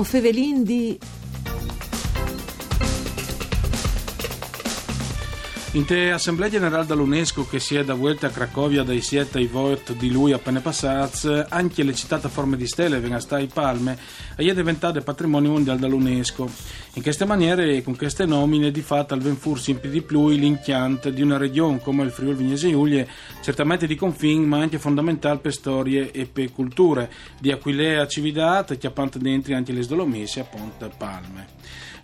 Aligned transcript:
O 0.00 0.02
Fevelin 0.02 0.64
di... 0.64 0.98
In 5.74 5.84
te 5.84 6.10
Assemblea 6.10 6.48
Generale 6.48 6.84
dell'UNESCO 6.84 7.46
che 7.46 7.60
si 7.60 7.76
è 7.76 7.84
da 7.84 7.94
vuelta 7.94 8.26
a 8.26 8.30
Cracovia 8.30 8.82
dai 8.82 9.00
7 9.00 9.38
ai 9.38 9.46
voto 9.46 9.92
di 9.92 10.10
lui 10.10 10.32
appena 10.32 10.60
passati, 10.60 11.28
anche 11.48 11.84
le 11.84 11.94
citate 11.94 12.28
forme 12.28 12.56
di 12.56 12.66
stelle 12.66 12.98
vengono 12.98 13.20
state 13.20 13.46
palme 13.46 13.96
e 14.34 14.50
è 14.50 14.52
diventata 14.52 15.00
patrimonio 15.00 15.52
mondiale 15.52 15.78
dell'UNESCO. 15.78 16.50
In 16.94 17.02
queste 17.02 17.24
maniere 17.24 17.76
e 17.76 17.84
con 17.84 17.96
queste 17.96 18.26
nomine 18.26 18.72
di 18.72 18.80
fatto 18.80 19.14
al 19.14 19.20
Venfur 19.20 19.60
si 19.60 19.70
impedì 19.70 20.02
più 20.02 20.26
l'impianto 20.30 21.08
di 21.10 21.22
una 21.22 21.36
regione 21.36 21.78
come 21.78 22.02
il 22.02 22.10
Friuli 22.10 22.34
Vignese 22.34 22.68
Giulie, 22.68 23.06
certamente 23.40 23.86
di 23.86 23.94
confine 23.94 24.44
ma 24.44 24.58
anche 24.58 24.80
fondamentale 24.80 25.38
per 25.38 25.52
storie 25.52 26.10
e 26.10 26.26
per 26.26 26.50
culture, 26.50 27.08
di 27.38 27.52
Aquilea 27.52 28.08
Cividat, 28.08 28.76
chiappante 28.76 29.20
dentro 29.20 29.54
anche 29.54 29.70
le 29.70 29.82
Sdolomesi 29.82 30.40
a 30.40 30.44
Ponte 30.44 30.90
Palme. 30.96 31.46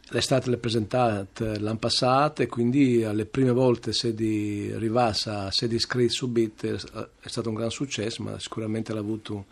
Le 0.10 0.22
state 0.22 0.50
le 0.50 0.58
presentate 0.58 1.60
l'anno 1.60 1.78
passato 1.78 2.42
e 2.42 2.48
quindi 2.48 3.04
alle 3.04 3.26
prime 3.26 3.52
volte 3.52 3.92
se 3.92 4.14
di 4.14 4.72
Rivassa, 4.78 5.52
se 5.52 5.68
di 5.68 5.76
iscritti 5.76 6.14
subito 6.14 6.66
è 6.66 7.28
stato 7.28 7.50
un 7.50 7.56
gran 7.56 7.70
successo, 7.70 8.24
ma 8.24 8.40
sicuramente 8.40 8.94
ha 8.94 8.98
avuto 8.98 9.46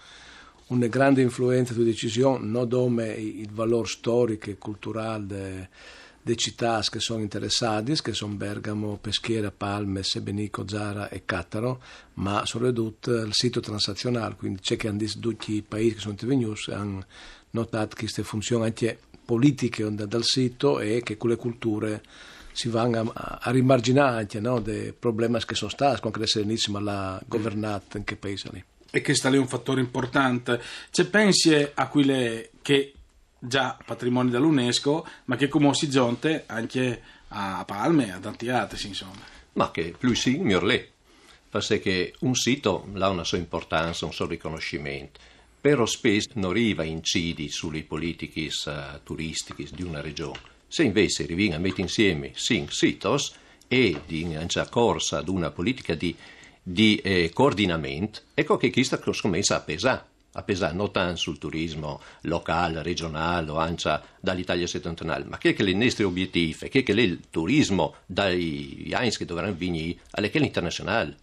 una 0.67 0.87
grande 0.87 1.21
influenza 1.21 1.73
sulla 1.73 1.85
decisione, 1.85 2.45
non 2.45 2.69
come 2.69 3.09
il 3.09 3.49
valore 3.51 3.87
storico 3.87 4.49
e 4.49 4.57
culturale 4.57 5.69
delle 6.25 6.37
città 6.37 6.83
che 6.89 6.99
sono 6.99 7.21
interessate, 7.21 8.01
che 8.01 8.13
sono 8.13 8.33
Bergamo, 8.33 8.97
Peschiera, 8.99 9.51
Palme, 9.51 10.01
Sebenico, 10.01 10.67
Zara 10.67 11.07
e 11.09 11.21
Cattaro, 11.23 11.79
ma 12.15 12.47
soprattutto 12.47 13.13
il 13.13 13.31
sito 13.31 13.59
transazionale, 13.59 14.35
quindi 14.35 14.59
c'è 14.59 14.75
che 14.75 14.87
hanno 14.87 15.05
tutti 15.19 15.53
i 15.53 15.61
paesi 15.61 15.93
che 15.93 15.99
sono 15.99 16.13
intervenuti 16.13 16.71
hanno 16.71 17.05
notato 17.51 17.89
che 17.89 18.01
queste 18.01 18.23
funzioni 18.23 18.65
anche 18.65 18.97
politiche 19.23 19.87
dal 19.93 20.23
sito 20.23 20.79
e 20.79 21.01
che 21.03 21.15
quelle 21.15 21.35
culture 21.35 22.01
si 22.53 22.69
vanno 22.69 23.11
a, 23.13 23.37
a 23.43 23.51
rimarginare 23.51 24.21
anche 24.21 24.39
no, 24.39 24.59
dei 24.59 24.93
problemi 24.93 25.37
che 25.45 25.53
sono 25.53 25.69
stati, 25.69 26.01
con 26.01 26.09
che 26.09 26.25
serenissima 26.25 26.79
la 26.79 27.21
governata 27.27 27.99
in 27.99 28.03
che 28.03 28.15
paese 28.15 28.49
lì. 28.51 28.63
E 28.89 29.13
sta 29.13 29.29
lì 29.29 29.37
un 29.37 29.47
fattore 29.47 29.79
importante. 29.79 30.59
C'è 30.89 31.05
pensi 31.05 31.53
a 31.53 31.87
quelle 31.87 32.49
che 32.63 32.94
già 33.47 33.77
patrimonio 33.83 34.31
dell'UNESCO, 34.31 35.07
ma 35.25 35.35
che 35.35 35.47
come 35.47 35.71
giunte 35.71 36.43
anche 36.47 37.01
a 37.29 37.63
Palme 37.65 38.13
a 38.13 38.19
tanti 38.19 38.49
altri, 38.49 38.87
insomma. 38.87 39.33
Ma 39.53 39.71
che 39.71 39.93
più 39.97 40.13
sì, 40.13 40.37
miglior 40.37 40.63
lì. 40.63 40.93
Perché 41.49 42.13
un 42.19 42.35
sito 42.35 42.85
ha 42.93 43.09
una 43.09 43.23
sua 43.23 43.37
importanza, 43.37 44.05
un 44.05 44.11
suo 44.11 44.27
riconoscimento, 44.27 45.19
però 45.61 45.85
spesso 45.85 46.31
non 46.33 46.51
arriva 46.51 46.83
incidi 46.83 47.49
sulle 47.49 47.83
politiche 47.83 48.49
uh, 48.65 48.99
turistiche 49.03 49.65
di 49.71 49.83
una 49.83 50.01
regione. 50.01 50.39
Se 50.67 50.83
invece 50.83 51.23
arriva 51.23 51.55
a 51.55 51.59
mettere 51.59 51.83
insieme 51.83 52.33
cinque 52.35 52.73
sitos 52.73 53.33
e 53.67 54.01
di 54.05 54.27
corsa 54.69 55.19
ad 55.19 55.29
una 55.29 55.51
politica 55.51 55.95
di, 55.95 56.13
di 56.61 56.97
eh, 56.97 57.31
coordinamento, 57.33 58.21
ecco 58.33 58.57
che 58.57 58.69
questa 58.71 58.99
comincia 58.99 59.55
a 59.55 59.61
pesare 59.61 60.13
a 60.37 60.43
pesare 60.43 60.75
non 60.75 60.91
tanto 60.91 61.15
sul 61.15 61.37
turismo 61.37 62.01
locale, 62.21 62.83
regionale 62.83 63.51
o 63.51 63.57
anche 63.57 63.99
dall'Italia 64.19 64.67
settentrionale, 64.67 65.25
ma 65.25 65.37
che, 65.37 65.53
che 65.53 65.63
le 65.63 65.73
nostre 65.73 66.03
obiettivi, 66.03 66.69
che, 66.69 66.83
che 66.83 66.91
il 66.91 67.19
turismo 67.29 67.95
dai 68.05 68.91
anni 68.93 69.11
che 69.11 69.25
dovranno 69.25 69.55
venire, 69.57 69.99
è 70.11 70.29
che 70.29 70.39
l'internazionale. 70.39 71.17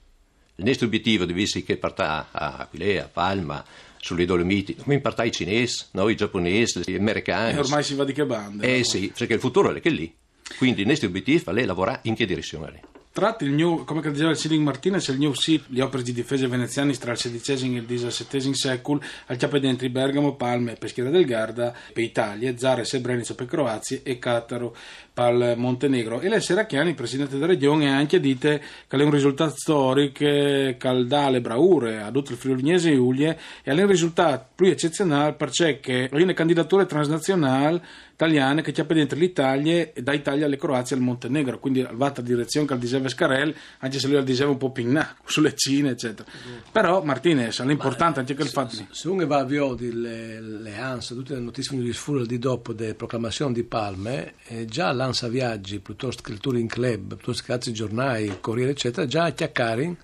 Il 0.57 0.65
nostro 0.65 0.87
obiettivo 0.87 1.25
deve 1.25 1.43
essere 1.43 1.65
che 1.65 1.77
parta 1.77 2.29
a 2.31 2.57
Aquilea, 2.59 3.05
a 3.05 3.09
Palma, 3.09 3.65
sulle 3.99 4.25
Dolomiti, 4.25 4.75
come 4.75 5.01
parta 5.01 5.25
i 5.25 5.33
cinesi, 5.33 5.87
noi 5.93 6.13
i 6.13 6.17
giapponesi, 6.17 6.83
gli 6.85 6.95
americani. 6.95 7.57
E 7.57 7.61
ormai 7.61 7.83
si 7.83 7.95
va 7.95 8.05
di 8.05 8.13
che 8.13 8.27
bande. 8.27 8.67
Eh 8.67 8.79
no? 8.79 8.85
sì, 8.85 9.13
perché 9.17 9.35
il 9.35 9.41
futuro 9.41 9.73
è 9.73 9.81
che 9.81 9.91
lì. 9.91 10.13
Quindi 10.59 10.83
il 10.83 10.89
nostro 10.89 11.09
obiettivo 11.09 11.53
è 11.53 11.65
lavorare 11.65 12.01
in 12.03 12.15
che 12.15 12.27
direzione 12.27 12.71
lì. 12.71 12.92
Tratti 13.13 13.45
il 13.45 13.53
new, 13.53 13.85
come 13.85 14.01
diceva 14.11 14.31
il 14.31 14.39
Siding 14.39 14.65
Martinez, 14.65 15.07
il 15.09 15.19
new 15.19 15.35
sito, 15.35 15.65
le 15.69 15.83
opere 15.83 16.03
di 16.03 16.15
difesa 16.15 16.49
veneziane 16.49 16.95
tra 16.95 17.13
il 17.13 17.19
XVI 17.19 17.77
e 17.77 17.79
il 17.81 17.85
XVII 17.85 18.55
secolo, 18.55 19.03
al 19.27 19.37
chiappe 19.37 19.61
dentro 19.61 19.87
Bergamo, 19.91 20.35
Palme, 20.35 20.77
Peschiera 20.79 21.11
del 21.11 21.27
Garda, 21.27 21.75
per 21.93 22.03
Italia, 22.03 22.57
Zare, 22.57 22.87
Srebrenica 22.87 23.35
per 23.35 23.45
Croazia 23.45 24.01
e 24.03 24.19
Cataro 24.19 24.75
per 25.13 25.59
Montenegro. 25.59 26.21
E 26.21 26.31
le 26.31 26.41
Seracchiani, 26.41 26.95
presidente 26.95 27.35
della 27.35 27.45
regione, 27.45 27.91
anche 27.91 28.19
dite 28.19 28.63
che 28.89 28.97
è 28.97 29.03
un 29.03 29.11
risultato 29.11 29.57
storico 29.57 30.15
che 30.15 31.05
dà 31.05 31.29
le 31.29 31.43
braure 31.43 32.01
a 32.01 32.11
tutto 32.11 32.33
il 32.33 32.39
friulinese 32.39 32.91
e 32.91 32.97
Ulie 32.97 33.39
e 33.63 33.73
è 33.73 33.83
un 33.83 33.89
risultato 33.89 34.47
più 34.55 34.69
eccezionale 34.69 35.35
perché 35.35 35.81
è 35.81 36.09
una 36.11 36.33
candidatura 36.33 36.87
transnazionale 36.87 37.83
italiane 38.23 38.63
che 38.63 38.71
c'è 38.71 38.85
dentro 38.87 39.19
l'Italia 39.19 39.91
e 39.93 40.03
da 40.03 40.13
Italia 40.13 40.47
alle 40.47 40.57
Croazia 40.57 40.95
e 40.95 40.99
al 40.99 41.05
Montenegro. 41.05 41.59
Quindi 41.59 41.81
al 41.81 41.97
vata 41.97 42.23
direzione 42.23 42.67
che 42.67 42.73
al 42.73 42.79
diceva 42.79 43.09
Scarel 43.09 43.55
anche 43.79 43.99
se 43.99 44.07
lui 44.07 44.17
al 44.17 44.25
diceva 44.25 44.51
un 44.51 44.59
po' 44.59 44.71
pinnà 44.71 45.17
sulle 45.25 45.55
Cine 45.55 45.91
eccetera. 45.91 46.29
Però 46.71 47.03
Martinez 47.03 47.61
è 47.61 47.65
l'importante 47.65 48.21
anche 48.21 48.35
che 48.35 48.43
il 48.43 48.49
fatto 48.49 48.77
se, 48.77 48.87
se 48.91 49.09
uno 49.09 49.27
va 49.27 49.39
a 49.39 49.45
vedere 49.45 49.93
le, 49.93 50.41
le 50.41 50.79
ANSA 50.79 51.15
tutte 51.15 51.35
le 51.35 51.41
notizie 51.41 51.77
di 51.79 51.93
sfura 51.93 52.25
di 52.25 52.39
dopo 52.39 52.73
della 52.73 52.95
proclamazione 52.95 53.53
di 53.53 53.65
Palme 53.65 54.35
eh, 54.47 54.67
già 54.67 54.93
l'ANSA 54.93 55.29
Viaggi 55.29 55.81
piuttosto 55.81 56.23
che 56.23 56.33
il 56.33 56.39
Touring 56.39 56.69
Club 56.69 57.17
piuttosto 57.17 57.43
che 57.45 57.53
altri 57.53 57.73
giornali 57.73 58.25
il 58.25 58.41
Corriere 58.41 58.71
eccetera 58.71 59.07
già 59.07 59.31
chiacchiare 59.31 59.97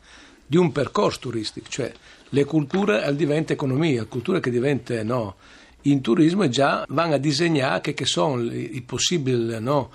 di 0.45 0.57
un 0.57 0.73
percorso 0.73 1.21
turistico. 1.21 1.69
Cioè 1.69 1.93
le 2.31 2.45
culture 2.45 3.15
diventa 3.15 3.53
economia 3.53 4.05
culture 4.05 4.41
che 4.41 4.51
diventa 4.51 5.03
no 5.03 5.37
in 5.83 6.01
turismo 6.01 6.43
e 6.43 6.49
già 6.49 6.85
vanno 6.89 7.15
a 7.15 7.19
disegnare 7.19 7.81
che, 7.81 7.95
che 7.95 8.05
sono 8.05 8.43
i, 8.43 8.83
possibili 8.85 9.61
no, 9.61 9.91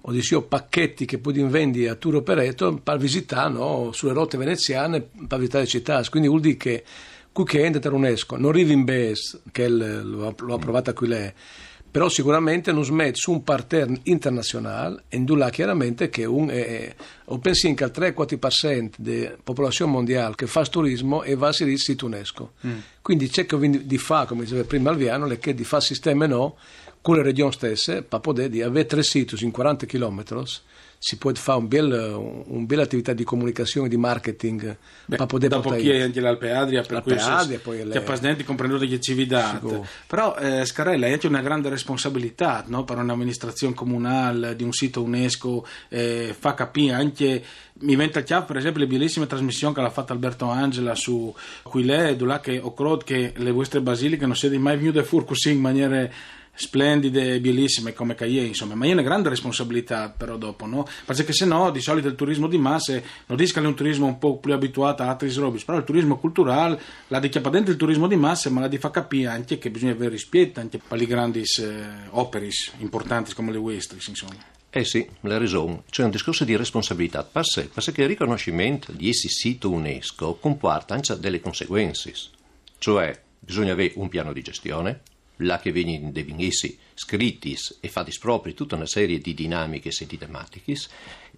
o 0.00 0.42
pacchetti 0.42 1.04
che 1.04 1.18
poi 1.18 1.42
vendi 1.44 1.86
a 1.88 1.94
tour 1.94 2.16
operator 2.16 2.80
per 2.80 2.98
visitare 2.98 3.52
no, 3.52 3.90
sulle 3.92 4.12
rotte 4.12 4.38
veneziane 4.38 5.00
per 5.00 5.38
visitare 5.38 5.64
le 5.64 5.70
città. 5.70 6.02
Quindi 6.08 6.28
vuol 6.28 6.40
dire 6.40 6.56
che 6.56 6.84
qui 7.32 7.44
che 7.44 7.64
entra 7.64 7.90
l'UNESCO 7.90 8.36
non 8.36 8.50
arriva 8.50 8.72
in 8.72 8.84
BES 8.84 9.42
che 9.52 9.68
lo, 9.68 10.34
lo 10.38 10.54
ha 10.54 10.58
provato 10.58 10.92
qui 10.94 11.08
lei 11.08 11.32
però 11.90 12.08
sicuramente 12.08 12.72
non 12.72 12.84
smette 12.84 13.16
su 13.16 13.32
un 13.32 13.42
parterre 13.42 14.00
internazionale 14.04 15.04
e 15.08 15.22
là 15.26 15.50
chiaramente 15.50 16.08
che 16.08 16.24
un, 16.24 16.50
eh, 16.50 16.94
o 17.26 17.38
pensi 17.38 17.72
che 17.74 17.84
il 17.84 17.92
3-4% 17.94 18.90
della 18.98 19.36
popolazione 19.42 19.92
mondiale 19.92 20.34
che 20.34 20.46
fa 20.46 20.64
turismo 20.64 21.22
e 21.22 21.34
va 21.34 21.48
a 21.48 21.52
sito 21.52 22.06
UNESCO 22.06 22.52
mm. 22.66 22.78
quindi 23.02 23.28
c'è 23.28 23.46
che 23.46 23.86
di 23.86 23.98
fa 23.98 24.26
come 24.26 24.42
diceva 24.42 24.64
prima 24.64 24.90
Alviano 24.90 25.26
che 25.38 25.54
di 25.54 25.64
fa 25.64 25.80
sistema 25.80 26.26
no 26.26 26.56
con 27.06 27.14
le 27.14 27.22
regioni 27.22 27.52
stesse 27.52 28.02
per 28.02 28.18
poter 28.18 28.50
avere 28.64 28.84
tre 28.84 29.04
siti 29.04 29.36
in 29.44 29.52
40 29.52 29.86
km 29.86 30.24
si 30.98 31.18
può 31.18 31.30
fare 31.34 31.58
un 31.58 31.68
bel, 31.68 31.92
un 31.92 32.66
bella 32.66 32.82
attività 32.82 33.12
di 33.12 33.22
comunicazione, 33.22 33.88
di 33.88 33.96
marketing 33.96 34.76
Beh, 35.04 35.16
dopo 35.16 35.70
chi 35.76 35.90
è 35.90 36.00
anche 36.00 36.18
l'Alpe 36.18 36.50
Adria 36.50 36.80
per 36.80 36.90
L'Alpe 36.90 37.14
cui 37.14 37.22
Adria, 37.22 37.60
poi 37.62 37.84
le- 37.84 38.02
che 38.02 38.42
comprendendo 38.42 38.84
che 38.84 38.98
ci 39.00 39.14
vi 39.14 39.24
date 39.24 39.54
Sicuro. 39.54 39.86
però 40.08 40.34
eh, 40.34 40.64
Scarella 40.64 41.06
è 41.06 41.12
anche 41.12 41.28
una 41.28 41.42
grande 41.42 41.68
responsabilità 41.68 42.64
no? 42.66 42.82
per 42.82 42.98
un'amministrazione 42.98 43.72
comunale 43.72 44.56
di 44.56 44.64
un 44.64 44.72
sito 44.72 45.00
UNESCO 45.04 45.64
eh, 45.90 46.34
fa 46.36 46.54
capire 46.54 46.94
anche 46.94 47.44
mi 47.82 47.94
venta 47.94 48.22
chiaro 48.22 48.46
per 48.46 48.56
esempio 48.56 48.80
le 48.80 48.88
bellissime 48.88 49.28
trasmissioni 49.28 49.74
che 49.74 49.80
l'ha 49.80 49.90
fatta 49.90 50.12
Alberto 50.12 50.46
Angela 50.46 50.96
su 50.96 51.32
là 51.72 52.40
che 52.40 52.58
ho 52.58 52.74
creduto 52.74 53.04
che 53.04 53.32
le 53.36 53.52
vostre 53.52 53.80
basiliche 53.80 54.26
non 54.26 54.34
siete 54.34 54.58
mai 54.58 54.76
venute 54.76 55.04
fuori 55.04 55.24
così 55.24 55.52
in 55.52 55.60
maniere 55.60 56.12
splendide 56.56 57.34
e 57.34 57.40
bellissime 57.40 57.92
come 57.92 58.14
Caie, 58.14 58.42
insomma, 58.42 58.74
ma 58.74 58.86
è 58.86 58.92
una 58.92 59.02
grande 59.02 59.28
responsabilità 59.28 60.12
però 60.16 60.36
dopo, 60.36 60.66
no? 60.66 60.86
Perché 61.04 61.32
se 61.32 61.44
no 61.44 61.70
di 61.70 61.80
solito 61.80 62.08
il 62.08 62.14
turismo 62.14 62.48
di 62.48 62.58
massa 62.58 63.00
non 63.26 63.36
dico 63.36 63.52
che 63.52 63.60
è 63.60 63.66
un 63.66 63.74
turismo 63.76 64.06
un 64.06 64.18
po' 64.18 64.38
più 64.38 64.52
abituato 64.52 65.02
a 65.02 65.10
altri 65.10 65.32
robi, 65.34 65.62
però 65.64 65.78
il 65.78 65.84
turismo 65.84 66.18
culturale 66.18 66.80
la 67.08 67.20
di 67.20 67.28
chiappa 67.28 67.50
dentro 67.50 67.72
il 67.72 67.78
turismo 67.78 68.06
di 68.06 68.16
massa, 68.16 68.50
ma 68.50 68.60
la 68.60 68.68
di 68.68 68.78
fa 68.78 68.90
capire 68.90 69.28
anche 69.28 69.58
che 69.58 69.70
bisogna 69.70 69.92
avere 69.92 70.10
rispetto 70.10 70.60
anche 70.60 70.78
per 70.78 70.98
le 70.98 71.06
grandi 71.06 71.42
eh, 71.60 71.84
opere 72.10 72.48
importanti 72.78 73.34
come 73.34 73.52
le 73.52 73.58
vostre, 73.58 73.98
insomma. 74.06 74.54
Eh 74.70 74.84
sì, 74.84 75.08
la 75.20 75.38
ragione. 75.38 75.84
C'è 75.88 76.04
un 76.04 76.10
discorso 76.10 76.44
di 76.44 76.54
responsabilità. 76.54 77.22
Passa 77.24 77.62
che 77.62 78.02
il 78.02 78.08
riconoscimento 78.08 78.92
di 78.92 79.08
essi 79.08 79.28
sito 79.28 79.70
UNESCO 79.70 80.34
comporta 80.34 80.92
anche 80.92 81.18
delle 81.18 81.40
conseguenze. 81.40 82.12
Cioè, 82.76 83.18
bisogna 83.38 83.72
avere 83.72 83.94
un 83.96 84.08
piano 84.08 84.34
di 84.34 84.42
gestione, 84.42 85.00
là 85.36 85.58
che 85.58 85.72
vengono 85.72 86.12
essi 86.38 86.78
scritti 86.94 87.56
e 87.80 87.88
fatti 87.88 88.14
propri 88.18 88.54
tutta 88.54 88.76
una 88.76 88.86
serie 88.86 89.18
di 89.18 89.34
dinamiche 89.34 89.90
e 89.90 90.06
di 90.06 90.18
tematiche, 90.18 90.76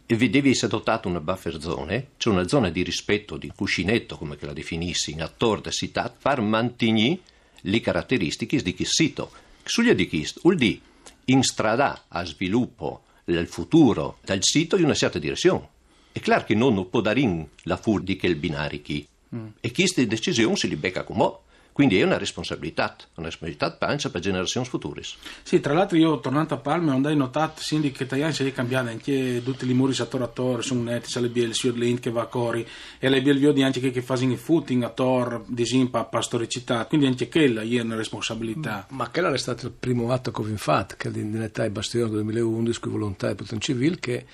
e 0.07 0.17
deve 0.31 0.51
essere 0.51 0.69
dotata 0.69 1.09
una 1.09 1.21
buffer 1.21 1.61
zone, 1.61 2.11
cioè 2.17 2.33
una 2.33 2.49
zona 2.49 2.71
di 2.71 2.83
rispetto, 2.83 3.37
di 3.37 3.53
cuscinetto, 3.55 4.17
come 4.17 4.37
che 4.37 4.47
la 4.47 4.53
definissi, 4.53 5.11
in 5.11 5.23
attorno 5.23 5.65
alla 5.65 5.73
città, 5.73 6.09
per 6.11 6.41
mantenere 6.41 7.19
le 7.63 7.81
caratteristiche 7.81 8.63
di 8.63 8.75
questo 8.75 9.03
sito. 9.03 9.31
Sugli 9.65 9.91
di 9.93 10.09
questo, 10.09 10.41
vuol 10.43 10.57
dire 10.57 10.81
instradà 11.27 12.05
a 12.09 12.25
sviluppo 12.25 13.03
il 13.27 13.47
futuro 13.47 14.19
del 14.25 14.43
sito 14.43 14.77
in 14.77 14.85
una 14.85 14.95
certa 14.95 15.19
direzione. 15.19 15.69
È 16.13 16.21
chiaro 16.21 16.45
che 16.45 16.55
non 16.55 16.89
può 16.89 17.03
dare 17.03 17.21
in 17.21 17.47
la 17.65 17.77
fur 17.77 18.03
di 18.03 18.17
quel 18.17 18.37
binario 18.37 18.81
chi. 18.81 19.07
E 19.61 19.73
queste 19.73 20.07
decisioni 20.07 20.57
si 20.57 20.69
li 20.69 20.77
becca 20.77 21.05
come 21.05 21.31
quindi 21.79 22.01
è 22.01 22.03
una 22.03 22.19
responsabilità, 22.19 22.97
una 23.15 23.29
responsabilità 23.29 23.71
pensa 23.71 24.11
per 24.11 24.21
generazioni 24.21 24.67
future. 24.67 25.01
Sì, 25.45 25.61
tra 25.61 25.75
l'altro 25.75 25.97
io 25.97 26.19
tornando 26.19 26.55
a 26.55 26.57
Palme 26.57 26.91
ho 26.91 27.15
notato 27.15 27.63
sì, 27.63 27.81
che 27.93 28.03
italiani 28.03 28.33
si 28.33 28.45
è 28.45 28.53
cambiato 28.53 28.89
anche 28.89 29.41
tutti 29.45 29.71
i 29.71 29.75
muri 29.75 29.95
a 29.97 30.03
attore 30.03 30.63
sono 30.63 30.83
netti, 30.83 31.07
c'è 31.07 31.21
le 31.21 31.29
biel 31.29 31.55
Siodlint 31.55 32.01
che 32.01 32.11
va 32.11 32.23
a 32.23 32.27
Cori 32.27 32.67
e 32.99 33.09
le 33.09 33.23
biel 33.23 33.53
di 33.53 33.63
anche 33.63 33.79
che, 33.79 33.93
che 33.93 34.03
fanno 34.03 34.33
il 34.33 34.39
footing 34.39 34.83
a 34.83 34.89
Tor, 34.89 35.45
disimpa, 35.47 36.03
pastoricità, 36.03 36.85
quindi 36.87 37.07
anche 37.07 37.29
quella 37.29 37.63
è 37.63 37.81
una 37.81 37.95
responsabilità. 37.95 38.89
Ma 38.91 39.09
quello 39.09 39.33
è 39.33 39.39
stato 39.39 39.67
il 39.67 39.73
primo 39.79 40.11
atto 40.11 40.33
che 40.33 40.41
ho 40.41 40.57
fatto, 40.57 40.97
che 40.99 41.07
è 41.07 41.11
l'indennità 41.13 41.63
ai 41.63 41.71
Bastioni 41.71 42.11
del 42.11 42.25
2011, 42.25 42.81
con 42.81 42.91
volontà 42.91 43.29
di 43.29 43.35
protezione 43.37 43.63
civile, 43.63 44.01
che 44.01 44.27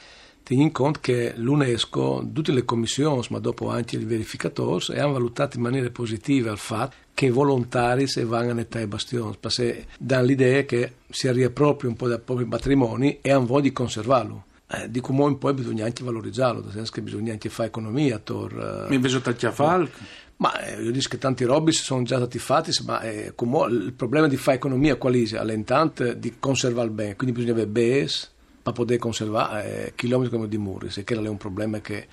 tiene 0.45 0.65
in 0.65 0.73
conto 0.73 1.01
che 1.01 1.33
l'UNESCO, 1.37 2.29
tutte 2.33 2.53
le 2.53 2.65
commissioni, 2.65 3.27
ma 3.31 3.39
dopo 3.39 3.71
anche 3.71 3.97
i 3.97 4.05
verificatori, 4.05 4.99
hanno 4.99 5.13
valutato 5.13 5.57
in 5.57 5.63
maniera 5.63 5.91
positiva 5.91 6.53
il 6.53 6.59
fatto 6.59 6.95
che 7.15 7.27
i 7.27 7.31
volontari 7.31 8.07
se 8.07 8.25
vanno 8.25 8.61
a 8.61 8.67
ai 8.71 8.87
bastioni, 8.87 9.37
perché 9.41 9.87
danno 9.99 10.27
l'idea 10.27 10.63
che 10.65 10.93
si 11.09 11.31
riappropria 11.33 11.89
un 11.89 11.97
po' 11.97 12.09
dai 12.09 12.21
propri 12.21 12.45
patrimoni 12.45 13.19
e 13.23 13.33
hanno 13.33 13.47
voglia 13.47 13.63
di 13.63 13.73
conservarlo. 13.73 14.45
Eh, 14.67 14.91
di 14.91 15.01
come 15.01 15.25
in 15.25 15.39
poi 15.39 15.55
bisogna 15.55 15.85
anche 15.85 16.05
valorizzarlo, 16.05 16.63
nel 16.63 16.73
senso 16.73 16.93
che 16.93 17.01
bisogna 17.01 17.33
anche 17.33 17.49
fare 17.49 17.69
economia. 17.69 18.19
Tor, 18.19 18.87
Mi 18.89 18.97
invece 18.97 19.23
tacchia 19.23 19.51
Falk. 19.51 19.91
Ma 20.37 20.59
eh, 20.59 20.83
io 20.83 20.91
dico 20.91 21.09
che 21.09 21.19
tanti 21.19 21.45
robbi 21.45 21.73
sono 21.73 22.03
già 22.03 22.17
stati 22.17 22.39
fatti, 22.39 22.73
ma 22.85 23.01
eh, 23.01 23.33
il 23.37 23.93
problema 23.97 24.27
di 24.27 24.37
fare 24.37 24.57
economia 24.57 24.97
qual 24.97 25.15
è? 25.15 25.37
All'intanto 25.37 26.13
di 26.13 26.35
conservare 26.39 26.89
il 26.89 26.93
bene, 26.93 27.17
quindi 27.17 27.37
bisogna 27.37 27.53
avere 27.53 27.69
BES 27.69 28.33
per 28.65 28.73
poter 28.73 28.97
conservare 28.97 29.89
eh, 29.89 29.93
chilometri 29.95 30.35
come 30.35 30.49
di 30.49 30.57
muri, 30.57 30.89
se 30.89 31.05
che 31.05 31.15
è 31.15 31.19
un 31.19 31.37
problema 31.37 31.81
che 31.81 32.07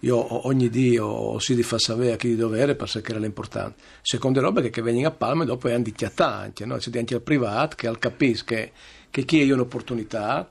io 0.00 0.48
ogni 0.48 0.68
dia 0.68 1.04
ho 1.04 1.38
sì 1.38 1.54
di 1.54 1.62
far 1.62 1.78
sapere 1.78 2.12
a 2.12 2.16
chi 2.16 2.30
di 2.30 2.36
dovere 2.36 2.74
perché 2.74 3.12
era 3.12 3.24
importante. 3.24 3.80
Seconda 4.02 4.40
roba 4.40 4.58
è 4.58 4.64
che, 4.64 4.70
che 4.70 4.82
vengono 4.82 5.06
a 5.06 5.12
Palma 5.12 5.44
e 5.44 5.46
dopo 5.46 5.68
è 5.68 5.80
di 5.80 5.94
anche, 6.16 6.66
no? 6.66 6.76
c'è 6.76 6.90
anche 6.98 7.14
il 7.14 7.20
privato 7.20 7.76
che 7.76 7.86
al 7.86 8.00
capisce 8.00 8.44
che, 8.44 8.72
che 9.10 9.24
chi 9.24 9.48
è 9.48 9.52
un'opportunità, 9.52 10.50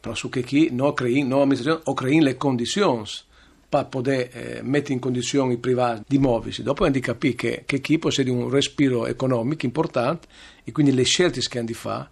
però 0.00 0.14
su 0.14 0.30
che 0.30 0.42
chi 0.42 0.70
non 0.72 0.94
crei, 0.94 1.22
non 1.22 1.42
amministrazione, 1.42 1.82
o 1.84 1.92
crei 1.92 2.22
le 2.22 2.38
condizioni 2.38 3.04
per 3.68 3.86
poter 3.88 4.30
eh, 4.32 4.60
mettere 4.62 4.94
in 4.94 5.00
condizioni 5.00 5.54
i 5.54 5.58
privati 5.58 6.04
di 6.06 6.16
muoversi. 6.16 6.62
Dopo 6.62 6.86
hanno 6.86 6.98
capire 7.00 7.34
che, 7.34 7.62
che 7.66 7.80
chi 7.82 7.98
possiede 7.98 8.30
un 8.30 8.48
respiro 8.48 9.06
economico 9.06 9.66
importante 9.66 10.28
e 10.64 10.72
quindi 10.72 10.94
le 10.94 11.04
scelte 11.04 11.40
che 11.40 11.58
hanno 11.58 11.66
di 11.66 11.74
fare 11.74 12.08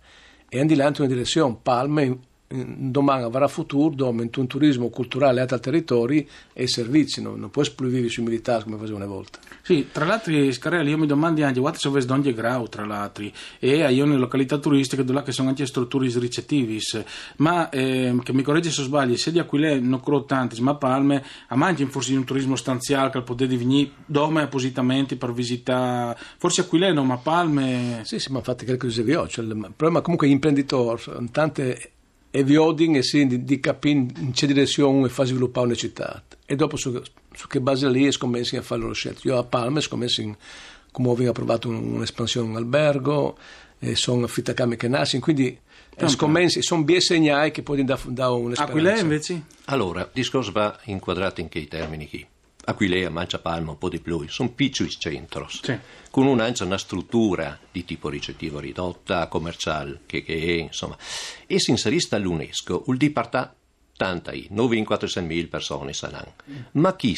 e 0.51 0.59
hanno 0.59 0.69
di 0.69 0.75
là 0.75 0.89
in 0.89 0.95
una 0.99 1.09
direzione. 1.09 1.57
Palma 1.63 2.03
domani 2.53 3.23
avrà 3.23 3.47
futuro 3.47 3.95
dove 3.95 4.29
un 4.35 4.47
turismo 4.49 4.89
culturale 4.89 5.41
a 5.41 5.47
territori 5.47 6.29
e 6.53 6.67
servizi, 6.67 7.23
non, 7.23 7.39
non 7.39 7.51
puoi 7.51 7.71
vivere 7.77 8.09
sui 8.09 8.25
militari 8.25 8.65
come 8.65 8.77
faceva 8.77 8.97
una 8.97 9.07
volta. 9.07 9.39
Sì, 9.63 9.89
tra 9.93 10.05
l'altro 10.05 10.51
Scarelli 10.51 10.91
io 10.91 10.99
mi 10.99 11.07
domando 11.07 11.45
anche 11.45 11.61
quanto 11.61 11.79
se 11.79 12.07
donde 12.07 12.35
grau 12.35 12.69
tra 12.69 12.85
l'altro 12.85 13.25
e 13.59 13.93
io 13.93 14.05
nelle 14.05 14.19
località 14.19 14.59
turistiche 14.59 15.05
dove 15.05 15.23
che 15.23 15.33
sono 15.33 15.51
anche 15.51 15.67
strutture 15.67 16.09
ricettivi 16.19 16.81
ma 17.37 17.69
eh, 17.69 18.17
che 18.23 18.33
mi 18.33 18.43
corregge 18.43 18.71
se 18.71 18.83
sbaglio 18.83 19.17
se 19.17 19.31
di 19.31 19.39
Aquile 19.39 19.79
non 19.79 20.01
credo 20.01 20.25
tanti 20.25 20.61
ma 20.61 20.75
Palme 20.75 21.23
a 21.49 21.57
mangi 21.57 21.85
forse 21.87 22.15
un 22.15 22.25
turismo 22.25 22.57
stanziale 22.57 23.11
che 23.11 23.23
potete 23.23 23.57
venire 23.57 23.91
dome 24.07 24.43
appositamente 24.43 25.17
per 25.17 25.33
visitare 25.33 26.19
forse 26.39 26.63
Aquile 26.63 26.93
no 26.93 27.05
ma 27.05 27.19
Palme 27.19 28.01
sì 28.05 28.19
sì 28.19 28.33
ma 28.33 28.39
infatti 28.39 28.65
che 28.65 28.77
così 28.77 29.03
vi 29.03 29.15
ho 29.15 29.29
cioè, 29.29 29.45
il 29.45 29.55
problema 29.77 30.01
comunque 30.01 30.27
gli 30.27 30.33
imprenditori 30.33 31.03
tante 31.31 31.93
e 32.31 32.45
vi 32.45 32.57
odin 32.57 32.97
e 32.97 33.03
sì, 33.03 33.27
di, 33.27 33.45
di 33.45 33.61
capire 33.61 33.99
in 33.99 34.33
che 34.33 34.47
direzione 34.47 35.09
fa 35.09 35.25
sviluppare 35.25 35.67
una 35.67 35.75
città. 35.75 36.23
E 36.47 36.57
dopo 36.57 36.77
su, 36.77 37.01
su 37.33 37.47
che 37.47 37.61
base 37.61 37.89
lì 37.89 38.07
è 38.07 38.13
scommesso 38.13 38.57
a 38.57 38.63
fare 38.63 38.87
le 38.87 38.95
scelte 38.95 39.29
io 39.29 39.39
a 39.39 39.45
Palma 39.45 39.81
scommesso 39.81 40.21
in, 40.21 40.35
come 40.91 41.09
ho 41.09 41.29
approvato 41.29 41.69
un'espansione 41.69 42.49
in 42.49 42.57
albergo 42.57 43.39
e 43.79 43.95
sono 43.95 44.25
affittacame 44.25 44.77
che 44.77 44.89
nasce 44.89 45.19
quindi 45.21 45.59
scommesso 46.07 46.61
sono 46.63 46.83
bien 46.83 47.01
segnali 47.01 47.51
che 47.51 47.63
poi 47.63 47.85
da, 47.85 47.99
da 48.07 48.31
un'esperienza. 48.31 48.63
Aquilea 48.63 48.99
invece? 48.99 49.43
allora 49.67 50.01
il 50.03 50.11
discorso 50.13 50.51
va 50.53 50.79
inquadrato 50.85 51.41
in 51.41 51.49
che 51.49 51.67
termini 51.69 52.09
qui 52.09 52.27
Aquilea, 52.71 53.11
Mancia 53.11 53.39
Palma, 53.39 53.73
un 53.73 53.79
po' 53.79 53.89
di 53.89 54.01
più, 54.01 54.27
sono 54.29 54.51
piccoli 54.51 54.91
centri, 54.91 55.45
sì. 55.49 55.79
con 56.11 56.27
una, 56.27 56.53
una 56.61 56.79
struttura 56.79 57.59
di 57.71 57.85
tipo 57.85 58.09
ricettivo 58.09 58.59
ridotta, 58.59 59.27
commerciale, 59.29 60.01
che, 60.07 60.23
che 60.23 60.35
è, 60.35 60.53
insomma, 60.63 60.97
e 61.47 61.59
si 61.59 61.71
inserisce 61.71 62.15
all'UNESCO, 62.15 62.83
vuol 62.85 62.97
dire 62.97 63.13
partà 63.13 63.55
tanta, 63.97 64.33
9.400.000 64.33 65.49
persone 65.49 65.93
saranno, 65.93 66.35
ma 66.73 66.95
chi 66.97 67.17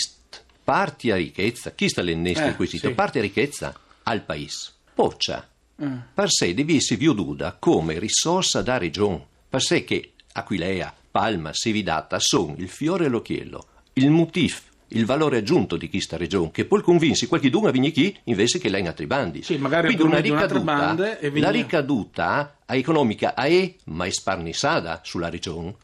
parti 0.65 1.11
a 1.11 1.17
ricchezza, 1.17 1.73
chi 1.73 1.89
sta 1.89 2.03
l'ennesco 2.03 2.47
eh, 2.47 2.57
quesito, 2.57 2.89
sì. 2.89 2.95
parte 2.95 3.19
a 3.19 3.23
ricchezza 3.23 3.79
al 4.05 4.23
paese, 4.23 4.71
poccia, 4.95 5.49
mm. 5.83 5.99
per 6.15 6.31
sé 6.31 6.55
deve 6.55 6.77
essere 6.77 6.99
viuduta 6.99 7.57
come 7.59 7.99
risorsa 7.99 8.63
da 8.63 8.79
regione, 8.79 9.27
per 9.49 9.63
sé 9.63 9.85
che 9.85 10.13
Aquilea, 10.33 10.95
Palma, 11.11 11.53
Sevidata 11.53 12.19
sono 12.19 12.55
il 12.57 12.69
fiore 12.69 13.05
e 13.05 13.09
l'occhiello, 13.09 13.67
il 13.95 14.11
motif 14.11 14.71
il 14.95 15.05
valore 15.05 15.39
aggiunto 15.39 15.77
di 15.77 15.89
questa 15.89 16.17
regione, 16.17 16.51
che 16.51 16.65
poi 16.65 16.83
convinsi 16.83 17.27
qualche 17.27 17.51
dunque 17.51 17.71
a 17.71 17.73
venire 17.73 17.93
qui 17.93 18.17
invece 18.25 18.59
che 18.59 18.69
lei 18.69 18.81
in 18.81 18.89
altri 18.89 19.07
bandi. 19.07 19.43
Sì, 19.43 19.57
magari 19.57 19.87
Quindi 19.87 20.03
una 20.03 20.19
ricaduta, 20.19 20.95
la 21.21 21.51
ricaduta 21.51 22.57
economica 22.67 23.35
è 23.35 23.75
ma 23.85 24.05
è 24.07 24.11
sparnissata 24.11 25.01
sulla 25.03 25.29
regione. 25.29 25.75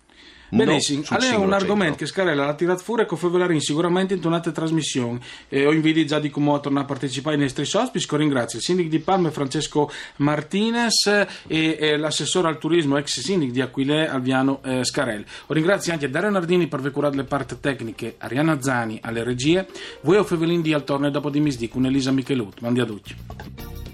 Benissimo, 0.50 1.02
no, 1.08 1.16
allora 1.16 1.32
è 1.32 1.36
un 1.36 1.52
argomento 1.52 1.96
che 1.98 2.06
Scarella 2.06 2.44
l'ha 2.44 2.54
tirato 2.54 2.82
fuori 2.82 3.02
e 3.02 3.06
che 3.06 3.16
fa 3.16 3.28
vedere 3.28 3.58
sicuramente 3.60 4.14
in 4.14 4.20
tonate 4.20 4.50
trasmissioni. 4.52 5.20
Eh, 5.48 5.66
ho 5.66 5.72
invidia 5.72 6.04
già 6.04 6.18
di 6.18 6.30
come 6.30 6.58
tornare 6.60 6.84
a 6.84 6.88
partecipare 6.88 7.36
ai 7.36 7.42
nostri 7.42 7.62
ospiti. 7.62 8.06
Ringrazio 8.16 8.58
il 8.58 8.64
sindaco 8.64 8.88
di 8.88 8.98
Palme 8.98 9.30
Francesco 9.30 9.90
Martinez 10.16 11.06
e, 11.06 11.26
e 11.46 11.96
l'assessore 11.96 12.48
al 12.48 12.58
turismo, 12.58 12.96
ex 12.96 13.20
sindaco 13.20 13.52
di 13.52 13.60
Aquile 13.60 14.08
Alviano 14.08 14.60
eh, 14.64 14.84
Scarella. 14.84 15.24
Ho 15.46 15.52
ringrazio 15.52 15.92
anche 15.92 16.08
Dario 16.08 16.30
Nardini 16.30 16.66
per 16.66 16.80
aver 16.80 16.92
curato 16.92 17.16
le 17.16 17.24
parti 17.24 17.60
tecniche, 17.60 18.14
Ariana 18.18 18.60
Zani 18.60 18.98
alle 19.02 19.22
regie, 19.22 19.66
voi 20.02 20.16
o 20.16 20.24
Fevelin 20.24 20.62
di 20.62 20.72
al 20.72 20.84
torno 20.84 21.06
e 21.06 21.10
dopo 21.10 21.30
di 21.30 21.40
misdico, 21.40 21.78
Elisa 21.78 22.10
Michelut. 22.10 22.60
Mandi 22.60 22.80
a 22.80 22.84
tutti. 22.84 23.87